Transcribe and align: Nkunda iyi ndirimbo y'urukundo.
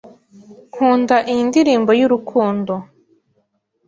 Nkunda 0.73 1.17
iyi 1.31 1.41
ndirimbo 1.49 1.91
y'urukundo. 1.99 2.73